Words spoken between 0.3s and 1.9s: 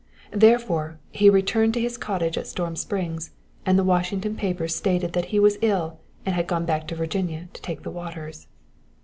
Therefore, he returned to